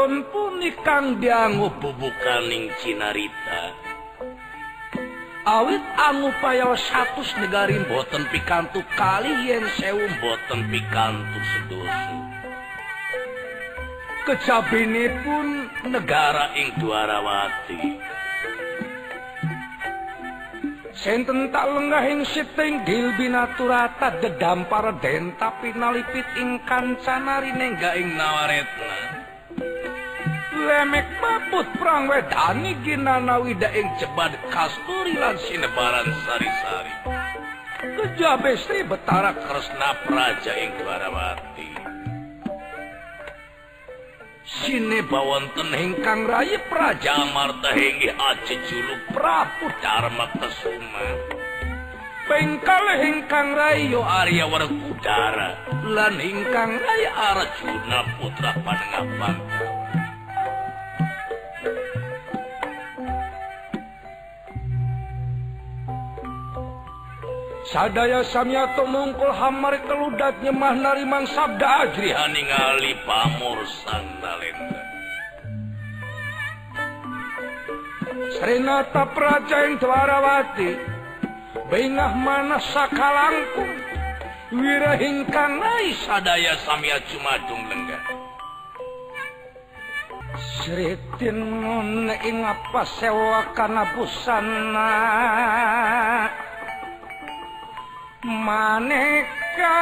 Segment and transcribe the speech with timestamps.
[0.00, 3.76] Widaton punik kang dianggu bubukaning Cinarita.
[5.44, 5.84] Awit
[6.40, 12.16] payal satu negarin boten pikantu kali yen sewu boten pikantu sedosu
[14.24, 17.80] kecapini pun negara ing Dwarawati
[20.96, 28.99] Senten tak lenggahing siting Gilbinaturata dedampar den tapi nalipit ing kancanari nengga ing nawaretna.
[30.70, 32.78] Lemek babut perang wedani
[33.42, 36.94] wida ing jebad kasturi lan sinebaran sari-sari.
[37.98, 41.70] Kejabe Sri Betara Kresna Praja ing Dwarawati.
[44.46, 51.06] Sine bawonten hingkang raya Praja Amarta hinggi aji julu Prabu Dharma Kesuma.
[52.30, 59.59] Pengkal hingkang rayo Arya Werkudara lan hingkang raya Arjuna Putra Panengapan.
[67.70, 72.10] Sadaya samyato mungkul hamar keludat nyemah narimang sabda ajri.
[72.10, 74.90] Haningali pamur sang nalenda.
[78.30, 80.70] Serinata praja yang dwarawati
[81.66, 83.74] Bengah mana sakalangkung
[84.54, 88.02] Wirahingkang nai sadaya samya cumadung lenggah
[90.62, 94.90] Sritin mun ing apa sewa kana busana
[98.24, 99.80] maneka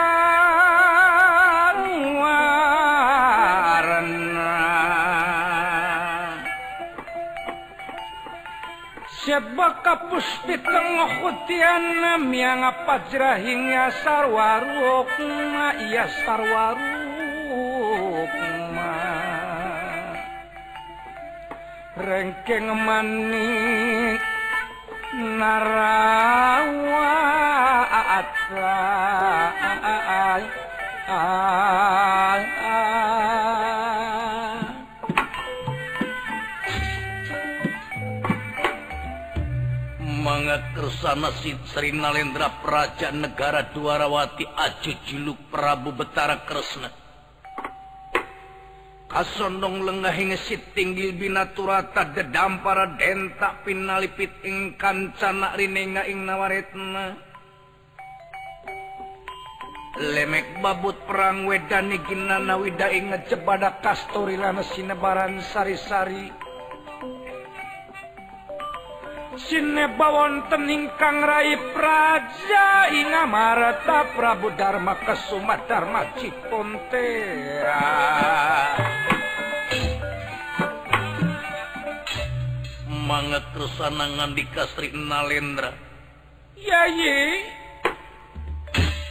[2.22, 3.94] warna.
[9.27, 11.84] Sebaka pusti tengah hutian
[12.33, 15.10] yang apa jerahing iya sarwaruk
[15.91, 16.88] ya sarwaruk
[21.99, 24.22] rengkeng manik
[25.19, 26.49] narawak
[41.08, 41.28] sana
[41.69, 46.88] Sri Nalendra Praja negara Dwarawati Acu Ciluk Prabu Betara Kresna.
[49.08, 57.28] Kasondong lenggahing sit tinggil binaturata dedampara dentak pinalipit ingkan canak rinenga ing nawaretna.
[59.97, 66.49] lemek babut perang wedan Gina Wida inget kepada kastori lana sinebaran sari-sari.
[69.38, 77.06] Sinebawon tening Kang Rai Praja Inga Marata Prabu Dharma Kesumat Dharma Ciponte
[82.91, 85.70] Mangat kersanangan di kastri Nalendra.
[86.59, 87.47] Yayi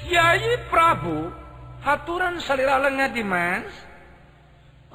[0.08, 1.28] Kyai Prabu
[1.84, 3.68] aturan salira lenga di Mas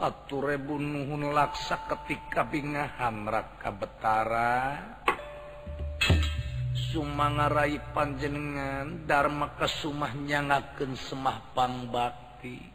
[0.01, 4.57] ature bunuhun laksa ketika bingahan raka betara
[6.73, 12.73] Sumangarai panjenengan Dharma kesumah nyangaken semah pangbakti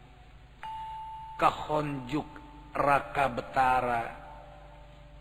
[1.38, 2.26] kahonjuk
[2.74, 4.04] raka betara.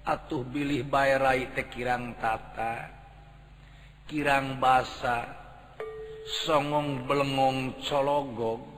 [0.02, 2.90] Atuh bilih bayrai teh kirang tata.
[4.10, 5.47] Kirang basa.
[6.28, 8.78] songong belengong cologog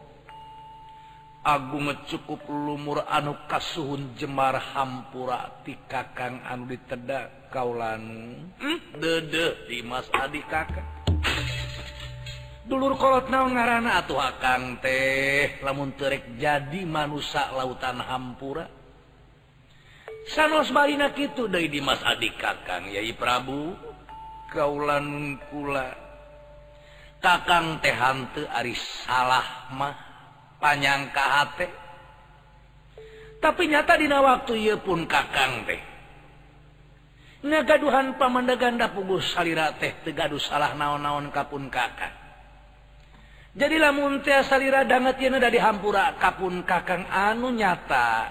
[1.40, 8.04] Agung cukup lumur anu kasuhun Jemar hampura ti kakang anu ditedak kaulan
[8.60, 9.00] hmm?
[9.00, 10.84] dede dimas adik kakak.
[12.68, 15.64] Dulur kolot naon ngarana atuh akang teh?
[15.64, 18.68] Lamun terek jadi manusia lautan hampura.
[20.30, 23.74] Sanos barina kitu dari dimas adik kakang Yai Prabu?
[24.52, 25.88] Kaulan kula.
[27.20, 29.96] kakang tehhantu Ari salah mah
[30.60, 31.90] panjang KHT
[33.40, 35.80] tapi nyata dina waktu ia pun kakang teh.
[37.40, 42.12] Ngagaduhan pamandaganda pugus salira teh tegaduh salah naon-naon kapun kakang.
[43.56, 47.08] Jadi lamun teh salira danget banget ada dihampura kapun kakang.
[47.08, 48.28] Anu nyata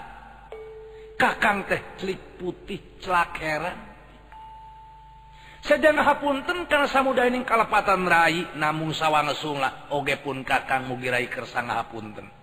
[1.16, 3.76] kakang teh celik putih celak heran
[5.62, 12.38] sedang hapunten karena samudaining kalepatan Rai namung sawwangeunglah oge pun kakang mugirai kersang hapunten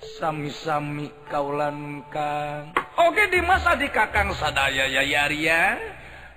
[0.00, 2.72] sami-sami kaulan kang.
[2.96, 5.76] Oge di masa di kakang sadaya yayaria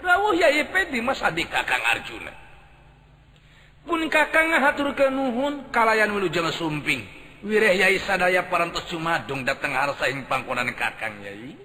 [0.04, 2.34] rawuh yaipe di masa di kakang Arjuna.
[3.84, 7.04] Pun kakang ngahatur ke nuhun kalayan wulu jangan sumping.
[7.44, 11.60] Wireh yai sadaya parantos cumadung datang harsa ing pangkonan kakang yai.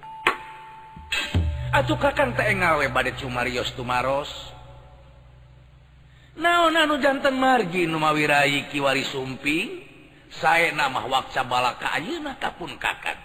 [1.68, 4.30] Atuh kakang teh ngawe bade cumarios tumaros.
[6.38, 9.88] Naon anu jantan margi numawirai kiwari sumping?
[10.28, 13.16] saya nama wakca balaka ayeuna kapun kakak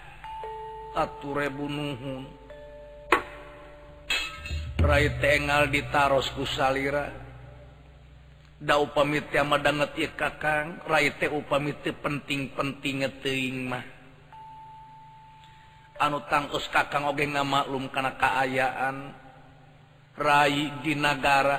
[0.94, 1.66] Atuh rebu.
[4.78, 7.10] Rai tengal ditaros ku salira.
[8.62, 13.93] Da upami teh madanget ieu kakang, rai teh upami teh penting-penting teuing mah.
[15.98, 18.96] anu tangtus kakang oge maklum karena keayaan
[20.14, 21.58] Rai di negara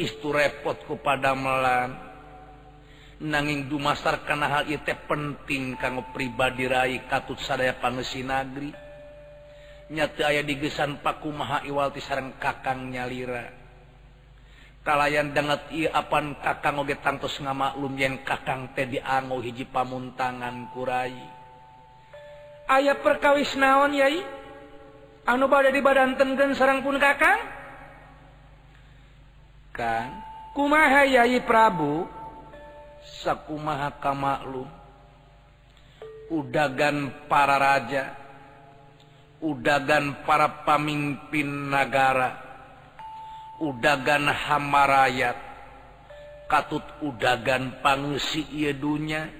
[0.00, 1.92] istu repotku pada melan
[3.20, 8.72] nanging dumasar karena hal itu penting kanggo pribadi Rai katut sadaya pangesi nagri.
[9.92, 13.52] Nyata aya digesan paku maha iwalti sarang kakang nyalira.
[14.80, 21.31] Kalayan denget i apan kakang oge tangtos ngamaklum yen kakang teh dianggo hiji pamuntangan kurai
[22.78, 24.22] ayaah perkawis naon Yai?
[25.28, 27.40] Anu bad di badan tenggen sarang pun kakang?
[29.76, 30.08] Kan
[30.56, 32.08] kumaha Yai Prabu?
[33.02, 34.70] Saku Mahaka maklum.
[36.32, 38.14] Udahgan para raja.
[39.42, 42.52] Udagan para pamimpin negara
[43.62, 45.38] udagan hamarayat
[46.50, 48.42] katut udagan pangsi
[48.74, 49.30] dunya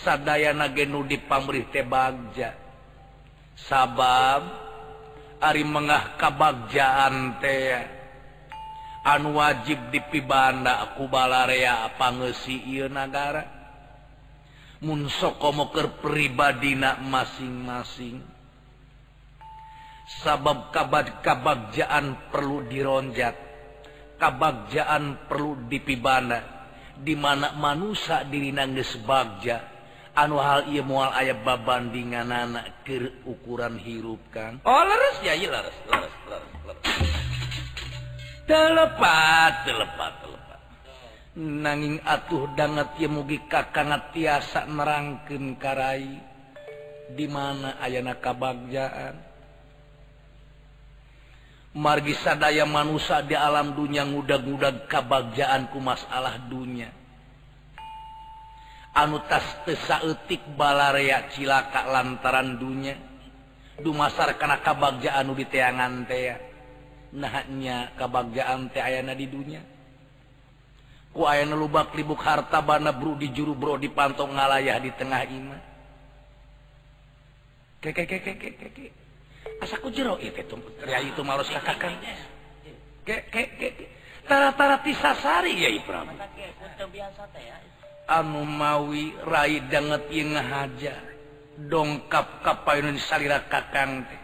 [0.00, 2.56] sadaya nagenu di pamrih tebagja
[3.52, 4.72] sabab
[5.42, 7.82] Ari mengah kabagjaan teh.
[9.02, 13.42] Anu wajib dipibanda aku balarea pangesi Ieu negara
[14.78, 18.22] munsokomoker pribadina masing-masing.
[20.22, 23.34] Sabab kabad kabagjaan perlu dironjat.
[24.22, 26.70] Kabagjaan perlu dipibanda.
[27.02, 29.71] Dimana manusia diri nangis bagja.
[30.12, 34.60] anu hal ia mual aya babandingan anak ke ukuran hirup Kang.
[34.68, 37.22] Oh leres ya iya leres leres leres leres
[38.44, 40.60] telepat telepat telepat.
[41.40, 46.12] Nanging atuh dangat ya mugi kakana tiasa merangkeun karai.
[47.12, 49.32] Di mana ayana kabagjaan?
[51.72, 57.01] Margi sadaya manusia di alam dunia ngudag-ngudag kabagjaanku masalah dunia
[58.92, 62.96] anu anutastik balaria cilaka lantaran dunya.
[63.82, 66.36] Dumasar karena kabagjaan di teangan tea
[67.12, 69.60] nahnya kabagjaan teh ayana di dunya.
[71.12, 75.22] Ku ayana lubak libuk harta bana bro di juru bro di pantong ngalayah di tengah
[75.28, 75.58] ima.
[77.82, 79.02] Keke keke keke
[79.62, 81.78] asa ku jero itu tuh itu malos kakak
[83.06, 83.86] keke keke
[84.26, 86.14] tara tara tisasari ya prabu
[86.90, 87.56] biasa teh ya
[88.12, 90.94] anu mawi Rai banget haja
[91.56, 94.20] dongkap kapun salira kakang teh.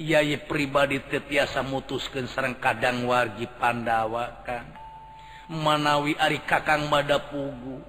[0.00, 4.64] Iai pribadi tetiasa mutuskan sareng kadang wargi Pandawa Ka
[5.50, 7.84] manawi Ari kakang Mada pugu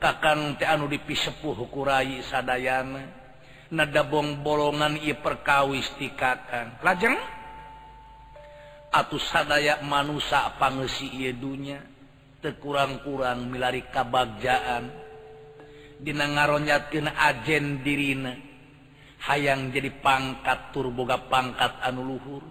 [0.00, 3.24] kakang teh anu dipisepuh kurai sadana
[3.74, 6.78] nada bong bolongan ia perkawis di kakang.
[6.80, 7.18] Lajeng?
[8.94, 11.93] Atau sadaya manusia pangesi ia dunya.
[12.52, 14.92] kurang-kurang milari kabagjaan.
[16.04, 18.34] Dina ngaronyatkeun ajen dirina
[19.24, 22.44] hayang jadi pangkat turboga pangkat anu luhur.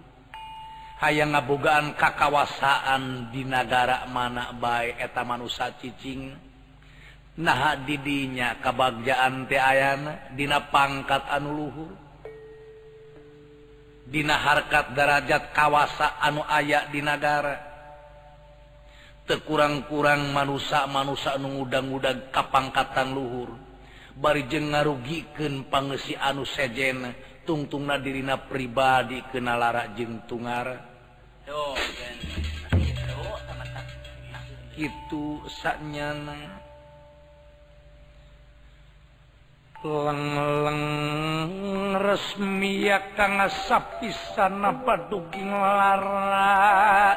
[0.98, 6.34] Hayang ngabogaan kakawasaan di negara mana baik eta manusia cicing.
[7.34, 11.92] Nah didinya kabajaan teayana Dina pangkat anu luhur.
[14.04, 17.73] Dina harkat derajat kawasa anu aya di negara
[19.24, 23.50] terkurang-kurang manusia manusia nu udang-udang kapangkatan luhur.
[24.14, 27.10] Bari jeng ngarugikan pangesi anu sejen
[27.44, 30.94] tungtungna dirina pribadi kena larak jeng tungara
[34.74, 36.34] itu saknyana
[39.84, 40.82] leng
[42.00, 47.16] resmi kang ngasapisan apa duking larak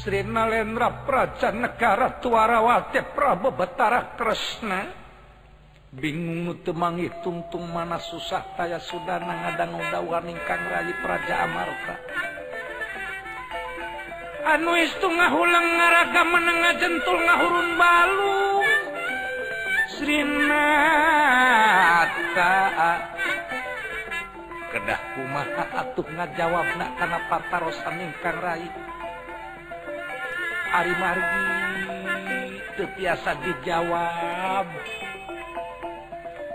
[0.00, 5.09] Srinalendra Praja Negara Tuarawati Prabu Betara Kresna
[6.00, 12.00] bingung nutemangit tungtung mana susah taya Sudana ngadang udawan ingkang rayi Praja Amarta.
[14.48, 18.64] Anu istu ngahulang ngaraga menengah jentul ngahurun balu.
[20.00, 20.88] Srinata
[24.70, 28.70] kedah kumaha atuh ngajawab ngajawabna kana patarosan ingkang rayi
[30.70, 31.42] Ari margi
[32.78, 34.70] teu tiasa dijawab.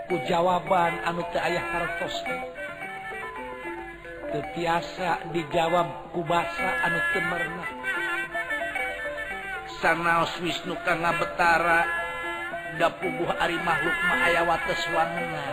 [0.06, 2.16] ku jawaban anu ke ayah kartos
[4.30, 7.66] ketiasa dijawab ku basa anu temerna
[9.82, 11.80] sanaos Wisnu kangga betara
[12.78, 15.44] da puguh ari makhluk mah aya wates wanena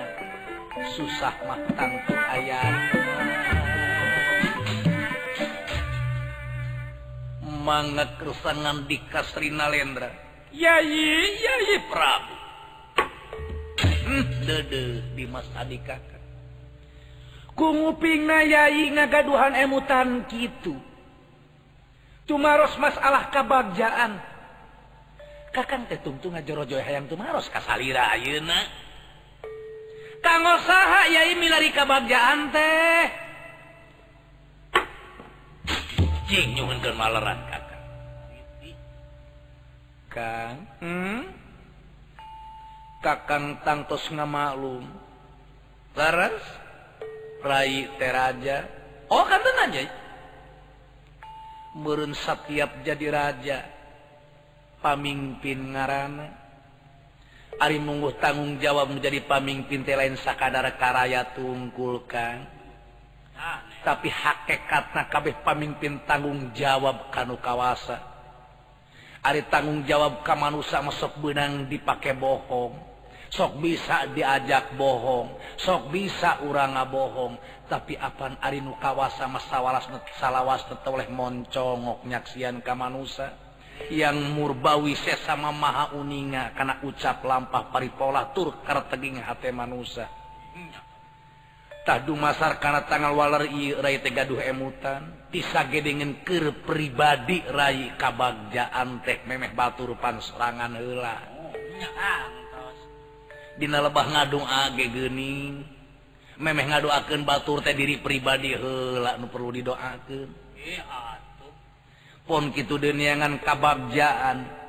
[0.93, 2.67] susah mah tangtu ayah
[7.63, 10.11] manget kerusangan di Kasrina Lendra.
[10.51, 12.32] Yayi Yayi Prabu.
[15.15, 15.79] di Mas Adi
[17.53, 20.73] kuping nayai ngagaduhan emutan gitu
[22.25, 24.17] cumaros masalah kebagjaan
[25.53, 28.83] kakang teh tungtung ngajorojo hayang tumaros kasalira ayeuna
[30.23, 33.03] kang saha yai milari kebagjaan teh.
[36.31, 37.83] Jing nyuhunkeun maleran kakang.
[40.09, 41.42] Kang hmm?
[43.03, 44.87] kakang tangtos ngamaklum
[45.93, 46.39] laras
[47.43, 48.65] rai teraja.
[49.11, 49.83] Oh kan aja
[51.75, 53.59] meren setiap jadi raja
[54.79, 56.41] pamimpin ngarana.
[57.61, 62.49] Ari mungguh tanggung jawab menjadi pamimpin teh lain sakadar karaya tungkulkan
[63.83, 67.99] tapi hakikatna kabeh pamimpin tanggung jawab kanu kawasa.
[69.23, 72.92] Ari tanggung jawab ka manusia masuk benang dipakai bohong.
[73.33, 75.33] sok bisa diajak bohong.
[75.57, 77.33] Sok bisa uranga bohong
[77.65, 79.89] tapi apaan Arinu kawasa masawalas
[80.21, 83.33] salawas tetoleh moncongok nyaksian kamanusa
[83.89, 90.05] yang murbawi sesama maha uninga karena ucap lampah paripola tur karteging hati manusia
[91.83, 95.27] tadu masar karena tanggal waler i rai tegaduh emutan.
[95.29, 101.15] Tisa gedengen ker pribadi rai kabagjaan teh memeh batur pan serangan heula.
[103.53, 105.61] Dina lebah ngadung age gening
[106.33, 110.25] memeh ngadoakeun batur teh diri pribadi heula nu perlu didoakan
[110.57, 110.81] eh,
[112.23, 114.63] pon kitu duniangan kababjaan.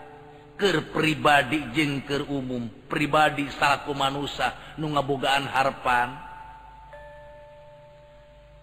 [0.55, 2.71] Keur pribadi jeung keur umum.
[2.87, 6.15] Pribadi salaku manusia nu ngabogaan harpan.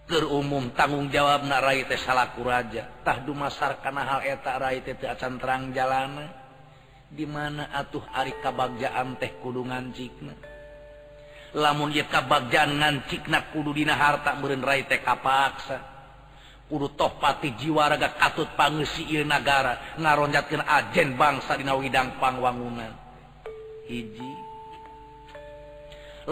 [0.08, 2.88] Keur umum tanggung jawab na rai teh salaku raja.
[3.04, 6.41] Tah dumasar kana hal eta rai teh acan terang jalana.
[7.12, 10.32] di mana atuh Ari kabagjaan teh kudu ngancikna?
[11.52, 15.92] Lamun dia kabagjaan ngancikna kudu dina harta meureun teh kapaksa.
[16.72, 22.96] Kudu tohpati jiwaraga katut pangesi ieu nagara ngaronjatkeun ajen bangsa dina widang pangwangunan.
[23.84, 24.32] Hiji.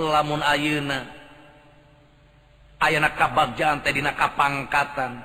[0.01, 1.05] Lamun ayeuna
[2.81, 5.21] ayana kabagjaan teh dina kapangkatan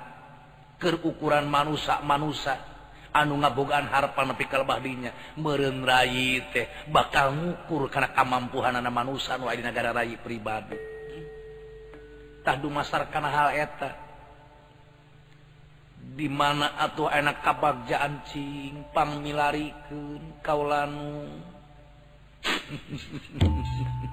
[0.83, 2.74] keur ukuran manusia manusia
[3.15, 9.47] anu ngabogaan harapan nepi kalbahdinya meureun rai teh bakal ngukur karena kamampuhan anak manusia nu
[9.47, 10.75] di negara rai pribadi.
[12.43, 13.91] Tah dumasar kana hal eta.
[16.15, 21.31] Di mana atuh enak kabagjaan cing pangmilarikeun kaulanu.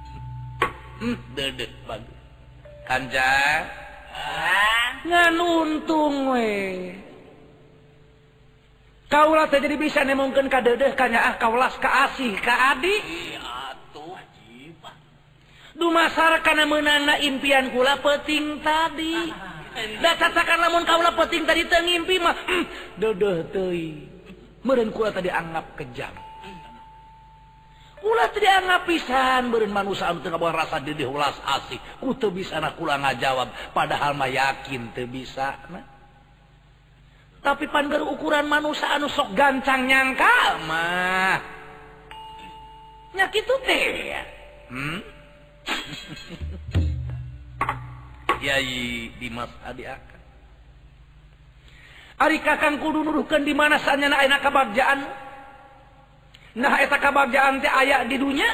[1.02, 2.14] Hmm, dedek bagus.
[2.86, 3.66] Kanjang
[5.02, 6.52] nganuntung we.
[9.12, 12.96] kaulah jadi bisa nih mungkin kadedeh kanya ah kaulas kaasih kaadi
[15.72, 19.32] Du Dumasar karena menana impian kula peting tadi.
[19.98, 22.36] Da cacakan lamun kaulah peting tadi teu ngimpi mah.
[22.44, 22.64] Hmm,
[23.00, 23.96] dedeh teuing.
[24.62, 26.12] Meureun kula tadi anggap kejam.
[27.98, 31.80] Kula tadi anggap pisan meureun manusia anu teu rasa dedeh ulas asih.
[31.98, 35.56] Ku teu bisa kula ngajawab padahal mah yakin teu bisa.
[35.72, 35.91] Nah.
[37.42, 41.36] tapi panggil ukuran manusia anu sok gancang nyangka mah.
[43.12, 43.82] Nyakit itu teh.
[44.08, 44.22] Ya
[44.72, 44.98] hmm?
[48.46, 50.20] Yai Dimas Adi Akan
[52.22, 55.00] Ari kakang kudu nuruhkan di mana sanya na enak kabagjaan
[56.52, 58.50] nah eta kabagjaan teh aya di dunia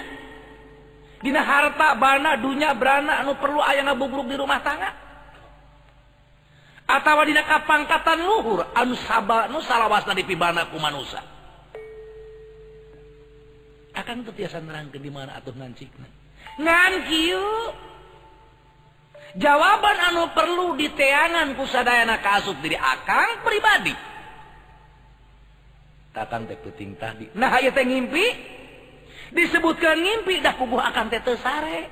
[1.18, 4.95] Dina harta bana dunia berana anu perlu ayah ngabubruk di rumah tangga?
[6.88, 11.21] atau dina kapangkatan Luhur anu sabar nu ansaba nusalawasna dipibana ku manusia
[13.92, 16.07] akan tetiasa nerang ke di mana atuh nancikna?
[16.62, 17.50] Ngan kieu
[19.35, 23.95] jawaban anu perlu diteangan ku sadayana kasut diri akang pribadi.
[26.14, 27.26] Tatang teh penting tadi.
[27.35, 28.57] Nah ieu teh ngimpi.
[29.28, 31.90] Disebutkan ngimpi dah kubu akan teh sare.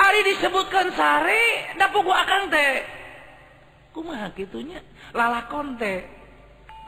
[0.00, 3.01] Ari disebutkan sare dah pugu akan teh
[3.92, 4.80] kumaha kitunya?
[5.12, 6.02] Lalakon teh.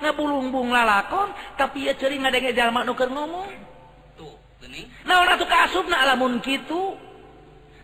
[0.03, 3.49] Nah bulungbung lalakon tapi ya ceri ngadenge dengar jalma nuker ngomong.
[4.19, 6.99] Tuh bening nah orang tuh kasub nah alamun gitu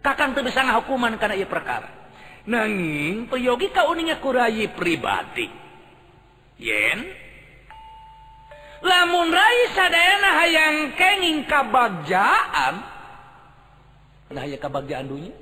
[0.03, 1.87] kakang tuh bisa ngahukuman karena iya perkara.
[2.49, 5.47] Nanging peyogi kau kurayi pribadi.
[6.61, 7.01] Yen?
[8.81, 12.75] Lamun rai sadayana hayang kenging kabagjaan
[14.31, 15.35] nah iya kabagjaan dunia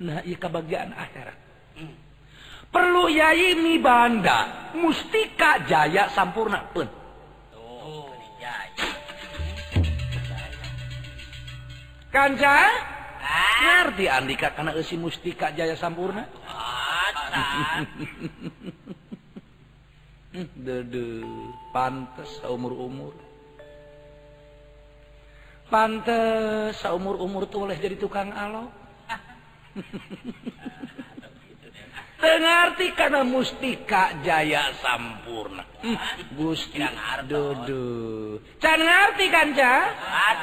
[0.00, 1.49] nah iya kabagjaan akhirat.
[2.70, 4.70] Perlu Yai mi Banda.
[4.78, 6.62] Mustika Jaya sampurna.
[6.70, 6.88] Pun.
[12.10, 12.66] Kanca
[13.62, 16.26] ngerti Andika karena isi Mustika Jaya sampurna?
[20.64, 21.26] Dede
[21.74, 23.10] pantes umur-umur
[25.70, 28.70] pantes umur-umur tuh boleh jadi tukang alok
[32.20, 35.64] Tengerti karena mustika Jaya sampurna.
[35.80, 35.96] Hmm,
[36.36, 39.76] Gusti Ardodo Can ngerti kan Ca?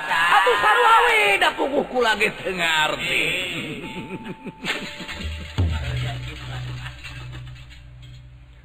[0.10, 3.26] Atuh sarwawi da kukuhku lagi tengerti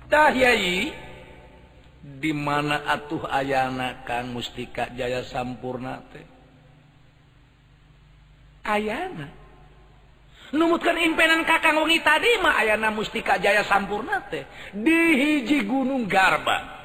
[0.09, 0.92] Tah yai.
[2.03, 6.27] Di mana atuh ayana Kang Mustika Jaya sampurna teh?
[8.62, 9.41] Ayana?
[10.53, 14.45] numutkan impenan kakang wengi tadi mah ayana mustika jaya sampurna teh.
[14.77, 16.81] Di hiji gunung garba.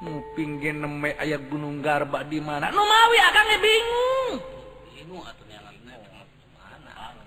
[0.00, 2.72] Nu pinggir neme aya gunung garba di mana?
[2.72, 4.32] Nu mawi akangnya bingung.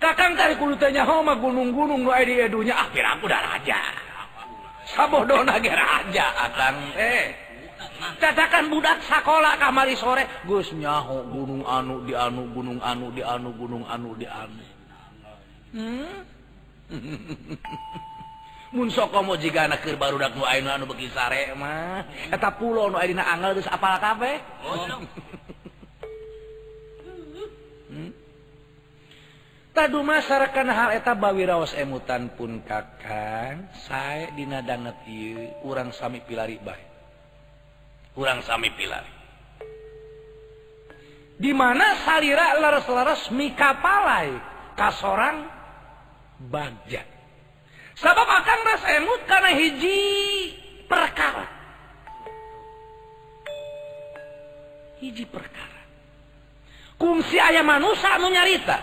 [0.02, 3.80] Kakang tadi kudu tanya homa gunung-gunung nu aya di edunya ah pira aku dah raja.
[4.90, 7.24] Sabodona ge raja akang teh.
[8.20, 13.54] Catakan budak sekolah kamari sore Gus nyaho gunung anu di anu gunung anu di anu
[13.54, 14.73] gunung anu di anu
[15.74, 16.22] Hmm?
[18.74, 22.02] munsoko mau jika anak ke baru dak nu ayeuna anu beki sare mah
[22.34, 24.98] eta pulo nu aya dina angel geus apal kabeh oh,
[27.94, 28.10] hmm?
[29.74, 36.62] Tadu masyarakat hal eta bawiraos emutan pun kakang saya dina danget ieu urang sami pilari
[36.62, 36.78] bae.
[38.14, 39.10] Urang sami pilari.
[41.34, 44.38] Di mana salira leres-leres mikapalai
[44.78, 45.53] kasorang
[46.38, 47.02] Bagja.
[47.94, 50.00] Sabab akan ras enut karena hiji
[50.90, 51.46] perkara.
[54.98, 55.80] Hiji perkara.
[56.98, 58.78] Kungsi ayam manusia nu nyarita.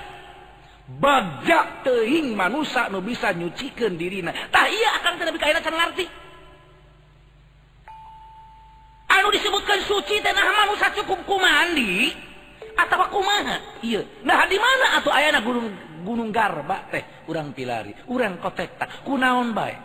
[0.91, 4.31] Bagja teing manusia nu bisa nyucikan dirina.
[4.51, 6.05] Tah iya akan tidak bikain acan larti.
[9.11, 12.15] Anu disebutkan suci tanah manusia cukup kumandi.
[12.79, 13.59] Atau kumaha?
[13.83, 14.07] Iya.
[14.23, 19.53] Nah di mana atau ayana gunung gunung garba teh urang pilari urang kotek tak kunaon
[19.55, 19.79] baik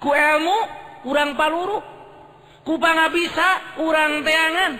[0.00, 0.58] ku elmu
[1.04, 1.78] urang paluru.
[2.60, 4.72] Kupang bisa urang teangan.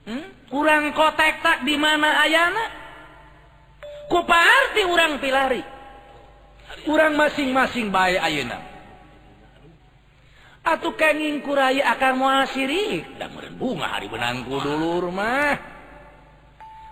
[0.00, 0.26] Hmm?
[0.50, 2.64] urang kotek tak di mana ayana?
[4.10, 5.62] Ku kupaarti urang pilari.
[6.90, 8.70] Urang masing-masing baik ayana
[10.60, 15.69] atuh kenging kurai akan muasiri dan merenbunga hari benangku dulur mah.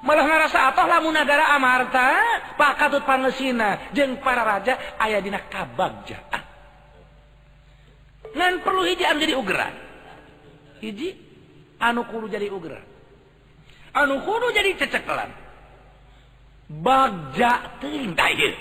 [0.03, 2.09] malah ngerasa apalah munagara Amarta?
[2.55, 6.43] Pak Katut Panesina jeng para raja ayah dina kabagja ah.
[8.35, 9.75] ngan perlu hiji anu jadi ugeran.
[10.79, 11.09] Hiji
[11.83, 12.85] anu kudu jadi ugeran.
[13.97, 15.31] Anu kudu jadi cecekelan.
[16.69, 18.53] Bagja teuing dahil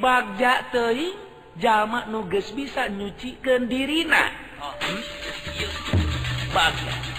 [0.00, 1.14] bagja teuing
[1.60, 4.32] jama nu geus bisa nyucikeun dirina.
[4.56, 4.72] Oh,
[6.56, 7.15] bagja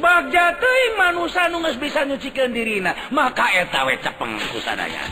[0.00, 0.56] bagja
[0.96, 2.94] manusia nu geus bisa nyucikeun dirina.
[3.10, 5.02] Maka eta we cepeng ku sadaya.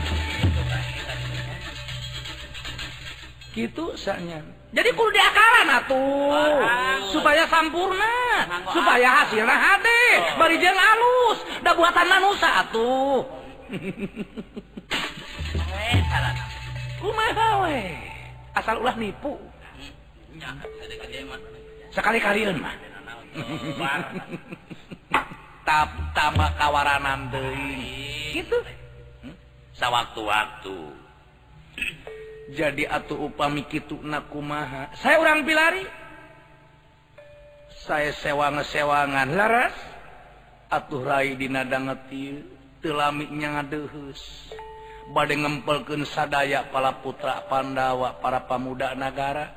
[3.51, 4.39] Gitu saknya
[4.71, 6.63] jadi kudu diakalan atuh.
[7.11, 8.47] Supaya sampurna.
[8.71, 10.03] Supaya hasilnya hade.
[10.39, 13.27] Bari jeung alus da buatan manusia atuh.
[18.51, 19.35] Asal ulah nipu.
[21.91, 22.75] Sekali-kali mah
[25.71, 28.59] tetap tambah kawaranan Dewi gitu.
[29.23, 29.35] Hmm?
[29.79, 30.77] sewaktu-waktu.
[32.51, 35.87] Jadi atuh upami Kitunakumaha saya orang pilari.
[37.87, 39.31] Saya sewange-sewangan.
[39.31, 39.71] Laras
[40.67, 42.43] atuh Raidinadangeti
[42.83, 44.51] telamiknya ngadehus
[45.15, 49.47] badai ngempelken sadaya pala putra Pandawa para pemuda negara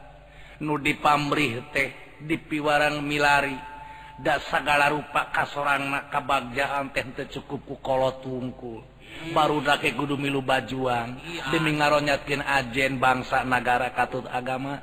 [0.62, 1.90] Nudi pamrih teh
[2.22, 3.73] di piwarang milari.
[4.22, 8.86] dan segala rupa kas orang nakabajaan tente cukupkukolot tungkul
[9.30, 11.16] baru dake kudu milu bajuang.
[11.54, 14.82] Demi ngaronyatkin ajen bangsa negara katut agama.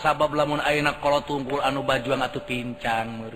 [0.00, 3.28] Sabab lamun aak kalau tungkul anu bajuang atau pincang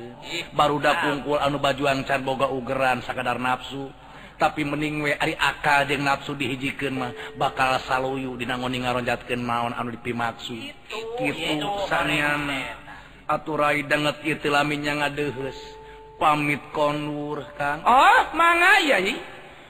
[0.51, 3.93] baru udah kungkul anu bajuang can boga ugeran sekadar nafsu.
[4.37, 9.97] Tapi mening we ari akal jeung nafsu dihijikan mah bakal saluyu dinangoning ngaronjatkeun maon anu
[9.97, 10.77] dipimaksud.
[11.17, 12.86] Kitu saneana
[13.27, 15.59] aturai banget itulaminya ngadehes
[16.17, 17.83] pamit konur Kang.
[17.85, 19.19] Oh manga yayi.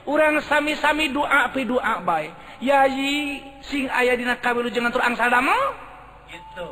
[0.07, 2.31] Urang sami-sami doa pi doa baik
[2.63, 5.51] yayi sing ayah dina kawilu jangan turang sadama
[6.31, 6.63] gitu.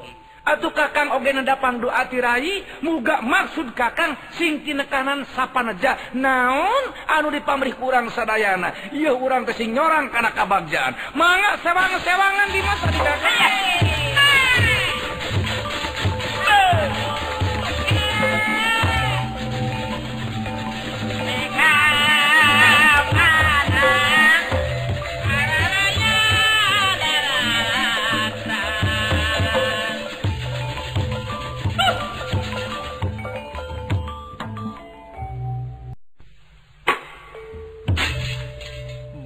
[0.45, 6.95] Atuh kakang oge nadapang doa tirai muga maksud kakang sing tinekanan sapanaja naon?
[7.11, 8.93] Anu dipamrih kurang sadayana.
[8.95, 13.53] Iya urang teh sing nyorang kana kabagjaan mangga sewangan-sewangan di masa di kakang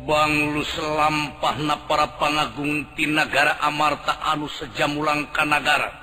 [0.10, 5.94] lobang lu selampah na para pangagungti negara Amarta anu sejam ulang Kanagara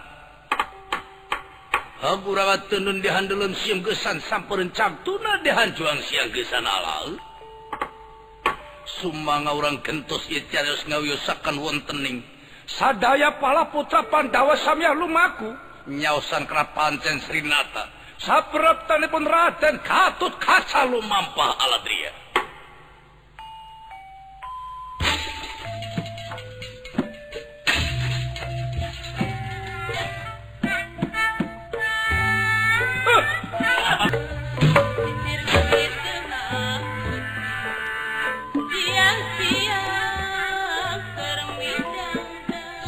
[2.71, 8.55] tenun dihandelun siang gesan samperin cantuna dihanjuang siang gesan alal eh?
[8.87, 12.23] Sumanga orang gentos ijarus ngawiyosakan wontening
[12.71, 15.51] sadaya pala putra Pandawa samya lumaku
[15.87, 17.87] Nyausan kera pancen Srinata.
[18.19, 22.26] Sapraptanipun Raden Katut kaca lumampah aladria.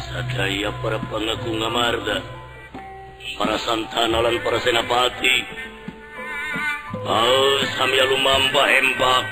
[0.09, 2.17] Sadaya para pengaku ngamarda
[3.37, 5.35] para santanalan para senapati
[7.05, 9.25] Oh samya lumamba embak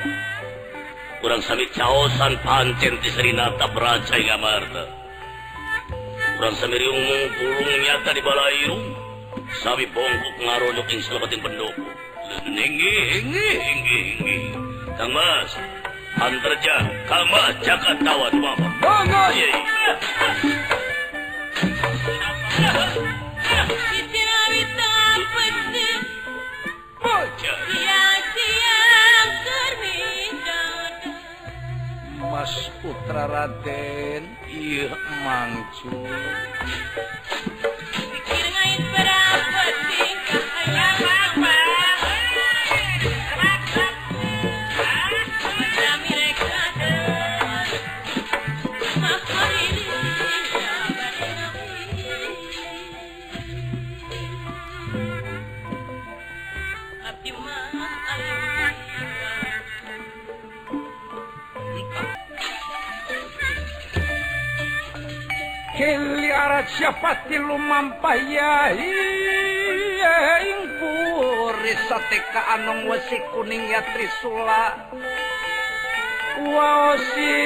[1.22, 4.86] kurang sami caosan pancen di Serinata Praca Gamarta
[6.38, 7.02] kurang sami riung
[7.38, 8.80] pulung nyata di balairu
[9.62, 11.86] sami bongkok ngarodok ing selebatin pendopo
[12.28, 14.38] Nenggi, nenggi, nenggi, nenggi.
[15.00, 15.52] Kang Mas,
[16.20, 16.76] Antarja,
[17.08, 18.72] Kang Mas, jaga tawat bapak.
[18.84, 19.32] Bangga!
[27.68, 30.17] Siang-siang kermit
[32.32, 34.90] Mas Putra Raden Ieu
[35.24, 35.90] Mangcu
[72.58, 74.90] Anong wesi kuning ya trisula.
[76.42, 77.38] Wawasi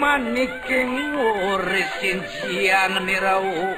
[0.00, 3.68] maniking wuri sinjian nirawu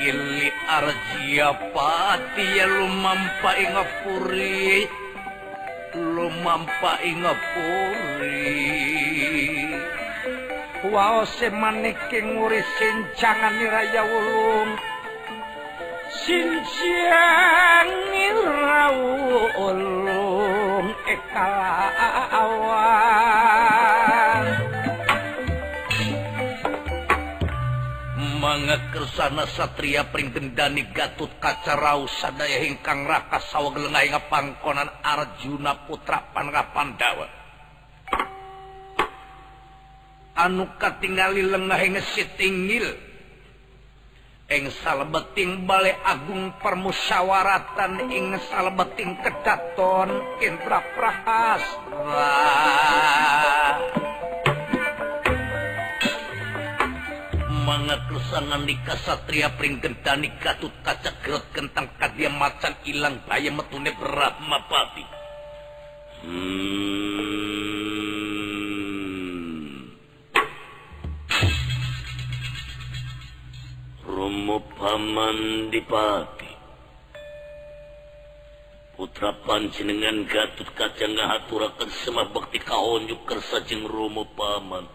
[0.00, 4.88] Ili arjia pati ya lumampa ingapuri
[5.92, 8.48] Lumampa ingapuri
[10.88, 14.93] Wawasi maniking wuri sinjangan niraya Wawasi
[16.24, 19.76] sin siang ngirawung
[21.04, 22.54] ikalawan
[28.40, 36.96] mengekersana satria pringgendani gatut kaca rauh sadaya hingkang raka sawa gelengahi ngepangkonan arjuna putra panrapan
[36.96, 37.28] Pandawa
[40.40, 43.13] anu katingali lengahi ngesitingil anu
[44.48, 48.12] ing salebeting balik Agung permusyawaratan.
[48.12, 50.10] Ing salebeting kedaton
[50.44, 51.64] Indra Prahas
[57.64, 65.04] mangat lesangan di kasatria pringgentani katut kaca gerot kentang kadia macan ilang bayam metune Brahmapati
[66.28, 67.33] hmm.
[74.54, 76.46] Muhammad dipati
[78.94, 84.86] putra panjenengan Gatut kacang ngahaturakan semah bakti kaonjuk kersa jeng Romo paman.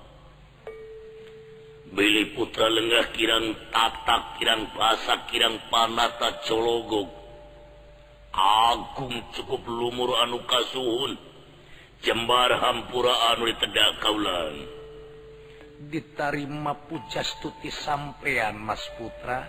[1.92, 7.12] Beli putra lengah kirang tatak kirang basa kirang panata cologog
[8.32, 11.20] Agung cukup lumur anu kasuhun.
[12.00, 14.79] Jembar hampura anu ditedak kaulan.
[15.80, 19.48] ditarima pujastuti sampeyan Mas Putra.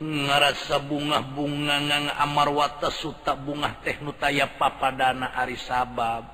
[0.00, 6.24] Ngarasa bunga-bunga ngang amarwata suta bunga teh nutaya papadana ari sabab.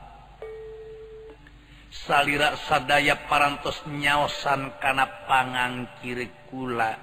[1.90, 6.94] Salira sadaya parantos nyaosan kana pangang kiri kula.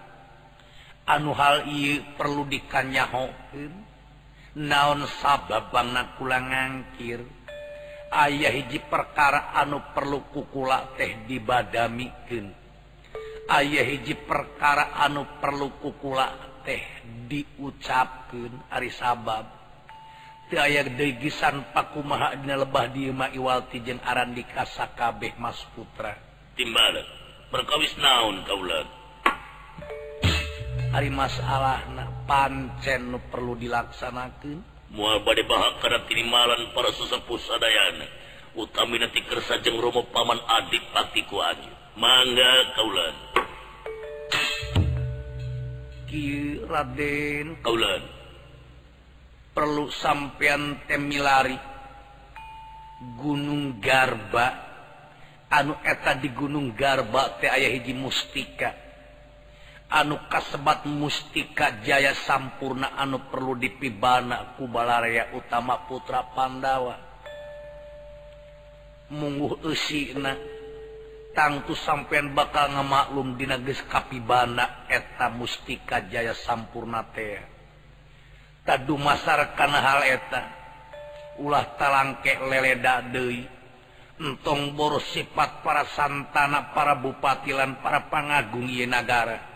[1.04, 3.73] Anu hal iya perlu dikanyahokeun.
[4.63, 7.42] Naon sabab bangna kula ngangkir?
[8.13, 12.45] ayah hiji perkara anu perlu kukula teh dibadamikeun.
[13.49, 16.30] Ayah hiji perkara anu perlu kukula
[16.62, 16.82] teh
[17.28, 19.45] diucapkeun Ari sabab.
[20.54, 26.13] Ti aya degisan paku mahanya lebah dima Iwalti jeung aran di kasakabeh Mas Putra
[26.54, 27.02] timbal
[27.49, 28.88] berkawis naon kaulan
[30.93, 31.82] Ari masalah
[32.30, 38.06] pancen perlu dilaksanakan mua bade bahak kana tinimalan para sesepuh sadayana.
[38.53, 41.41] Utami nanti kersa tikerjeng Romo paman adik patiku
[41.97, 43.15] mangga kaulan.
[46.06, 47.65] Ki Raden.
[47.65, 48.03] Kaulan.
[49.58, 51.58] Perlu sampeyan temilari
[53.17, 54.62] Gunung Garba.
[55.49, 58.83] Anu eta di Gunung Garba teh aya hiji mustika.
[59.93, 66.97] anu kasebat mustika Jaya sampurna anu perlu dipibana ku kubalaya utama putra Pandawa.
[69.13, 70.34] Mungguh usina
[71.38, 77.53] tangtu sampeyan bakal ngamaklum di nages kapibana eta mustika Jaya sampurna sampurnatea
[78.63, 80.41] tadu masarkan hal eta
[81.43, 83.43] ulah talangkek leleda Dewi
[84.23, 89.52] entong boros sifat para santana para bupatilan para pangagung Yenagara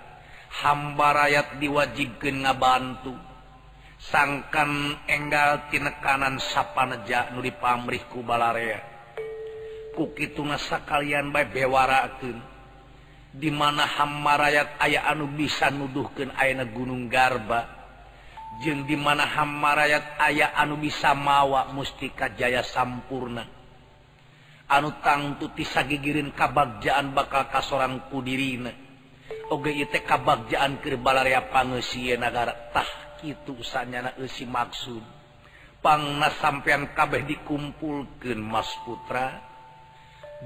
[0.63, 3.13] hamba rakyat diwajibkan ngabantu.
[3.98, 8.78] Sangkan enggal tinekanan sapaneja nuri pamrihku balarea
[9.98, 12.38] kukitu nasa kalian baik bewaraun
[13.34, 17.65] dimana hamba rakyat ayah anu bisa nuduhkan aina gunung garba
[18.62, 23.50] jeung dimana hamba rakyat ayah anu bisa mawa mustika Jaya sampurna.
[24.70, 28.87] Anu tangtu tisa gigirin kabagjaan bakal kasorangku kudirina
[29.47, 29.71] Oge
[30.03, 32.89] kabagjaan OGITkabjaan Kerbalya pangetah
[33.23, 39.39] gitu usahanya nasi maksudpangnas sampeyan kabeh dikumpulkan Mas Putra.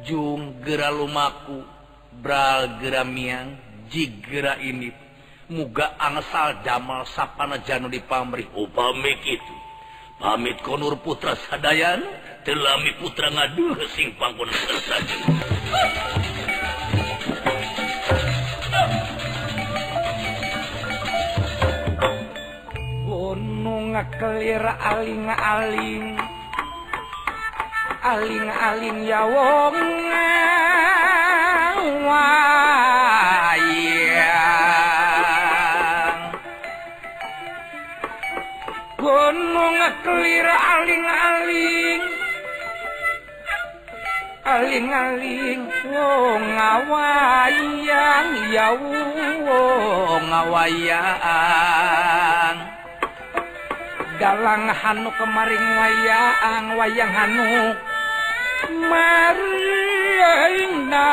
[0.05, 1.65] Jung gera lumaku
[2.11, 3.57] Bral geramiang
[3.89, 4.93] jigera ini.
[5.51, 9.55] Muga angsal damal sapana Janu di pamrih upami oh, itu
[10.21, 12.05] pamit konur putra Sadayan.
[12.45, 14.49] Telami putra ngadu sing pangkon
[14.85, 16.30] saja.
[24.17, 26.17] Kelir aling-aling
[28.01, 29.77] aling-aling ya wong
[40.01, 42.01] kelir aling-aling
[44.41, 45.61] aling-aling
[45.93, 48.73] wo ngawayang ya
[49.45, 49.61] wo
[50.25, 51.21] ngawayang
[54.21, 57.73] galang Hanu kemarin wayang wayang Hanu.
[58.85, 61.09] Marina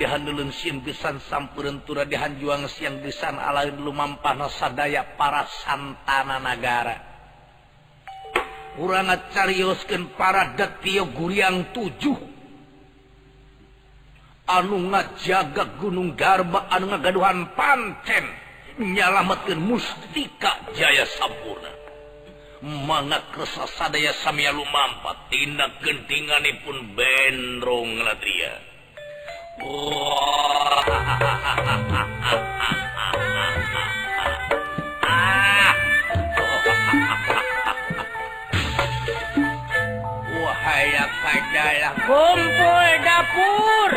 [0.00, 7.09] dihanun sim pisan sampurentura dihanjuang siang juang ala pisan alain lumampah nasadaya para Santana negara
[8.74, 12.18] kurangat cariosken para detio guriang tujuh.
[14.50, 18.26] Anu ngajaga Gunung Garba anu ngagaduhan pancen
[18.82, 21.70] menyalamatkan mustika Jaya sampurna.
[22.60, 28.52] Mangga kersa sadaya samia lumampa tindak gentingan pun benrong dia
[29.64, 30.80] oh,
[41.30, 43.92] adalah kumpul dapur.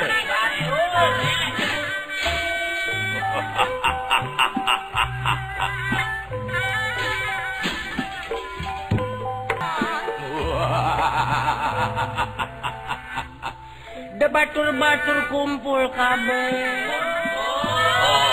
[14.14, 16.54] De batur-batur kumpul kabel
[16.88, 18.30] oh.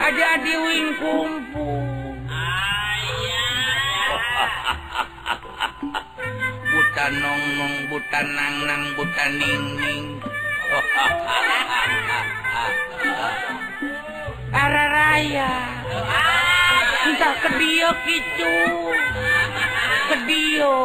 [0.00, 2.03] ada diwing kumpul.
[6.94, 7.90] buta nong nong
[8.38, 10.14] nang nang buta ning ning
[14.62, 15.74] ara raya
[17.02, 18.54] entah kedio kicu.
[20.06, 20.78] Kedio.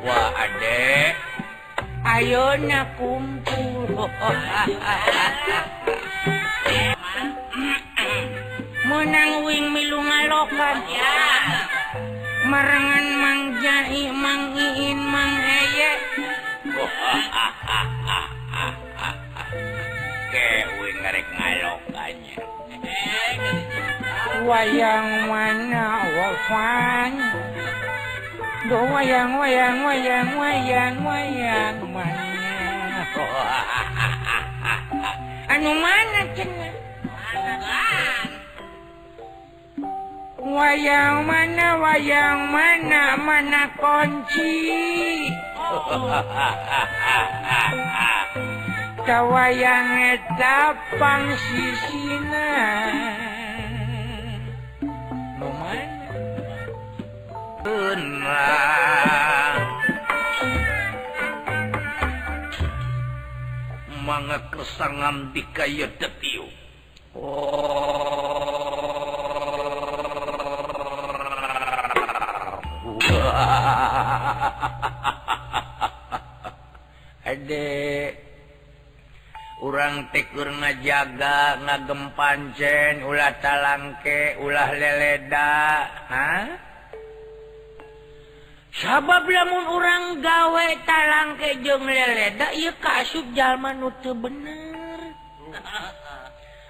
[0.08, 1.12] Wah ade
[2.08, 4.08] ayo nyakumpul.
[8.88, 10.80] menang wing milu ngalokan
[12.48, 15.92] merengan Mang Jai Mang Iin Mang Eye.
[20.32, 22.36] Kewe ngarek ngalokannya
[24.48, 27.12] wayang mana wafan?
[28.72, 32.24] Do wayang wayang wayang wayang wayang mana?
[35.52, 36.77] Anu mana cenah
[40.48, 44.56] wayang mana wayang mana mana kunci?
[49.08, 52.52] Wayang etapang sisina.
[64.08, 66.48] Manga kesangan di kayu detiu
[67.12, 68.77] oh.
[79.68, 85.54] urang tikur ngajaga ngagem pancen ulah talangke ulah leleda
[86.08, 86.30] ha
[88.70, 95.00] sabab lamun urang gawe talangke jeung leleda ieu kasub jalma nu teu bener.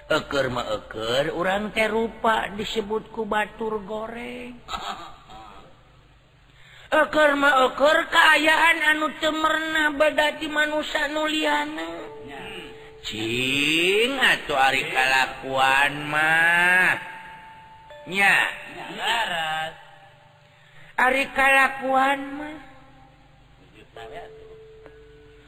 [0.09, 1.29] Eker ma eker
[1.93, 4.57] rupa disebut ku batur goreng.
[6.89, 11.87] okur maukur keayaan anu cemerna badati manusia nuliana
[12.99, 16.99] Cing atau ari kalakuan mah.
[18.11, 18.37] Nya.
[18.99, 19.73] Larat
[20.99, 22.59] ari kalakuan mah.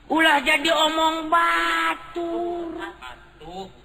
[0.08, 2.76] Ulah jadi omong batur.
[3.42, 3.81] batu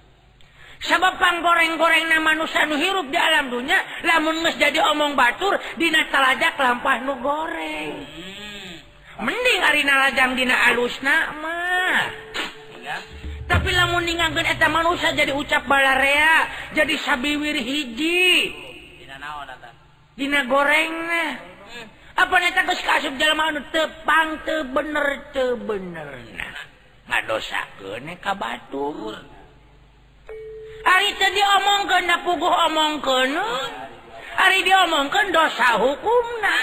[0.85, 6.57] sababpang goreng-goreng nama Nusanu hirup di alam dunya lamun mes jadi omong batur Dina talajak
[6.61, 7.93] lampah nu goreng.
[8.05, 9.25] Hmm.
[9.25, 11.57] Mending ari nalajang Dina alus nama
[13.47, 18.53] tapi lamun ningangkan eta manusia jadi ucap balarea jadi sabiwir hiji.
[20.17, 22.17] Dina goreng hmm.
[22.17, 26.09] apa neta geus kasup jalma anu tepang teu bener teu bener
[27.07, 29.36] ngadosakeun ka batur.
[30.87, 33.19] hari tadi omong ke puguh omong ke
[34.37, 36.63] hari diomongkan dosa hukum nah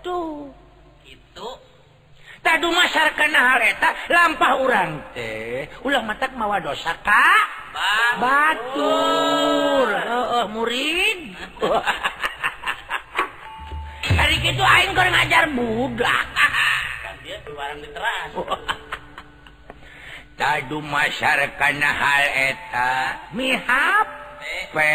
[0.00, 0.48] tuh.
[1.04, 1.48] Itu
[2.40, 7.46] tadu masyarakat hareta lampah urang teh ulang matak mawa dosa kak.
[8.22, 9.88] Batur.
[10.06, 11.34] Oh, oh, murid.
[14.14, 16.26] Hari itu aing kurang ngajar budak.
[17.02, 17.50] Kan dia di
[17.82, 18.30] diteras.
[20.34, 22.92] tadu masyarakat hal eta.
[23.34, 24.06] Mihap.
[24.76, 24.92] Pe.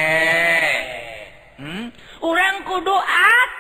[1.59, 1.89] Hmm?
[2.23, 3.51] orang kudu at.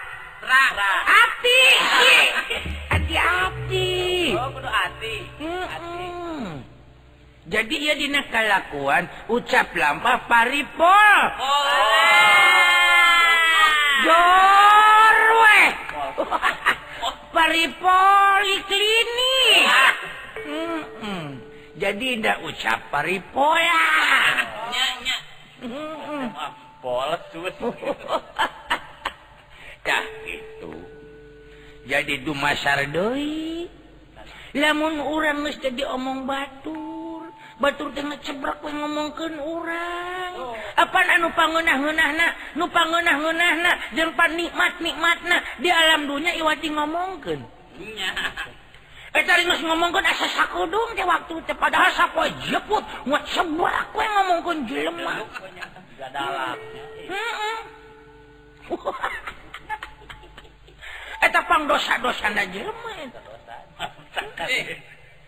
[0.49, 1.61] Hati
[4.39, 6.53] oh, hati-hati hmm.
[7.45, 11.17] jadi ia dina kalakuan ucap lampah paripol.
[14.07, 15.61] Jorwe
[17.35, 19.67] paripol iklinik.
[21.79, 23.83] jadi ndak ucap paripoya
[29.89, 30.73] dah itu
[31.89, 33.65] jadi dumasar doi
[34.53, 37.25] lamun orang mesti jadi omong batur
[37.57, 40.53] batur tengah cebrak ngomongkan orang oh.
[40.77, 47.39] apa anu pangunah ngunahna nu pangunah ngunahna jeung nikmat nikmatna di alam dunia iwati ngomongkan
[49.09, 49.25] Eh,
[49.65, 55.25] ngomongkan asas sakudung di waktu padahal sapoe jeput ngut sebelah kue ngomongkan jelema
[61.19, 62.91] Eta eh, pang dosa-dosa na jelema.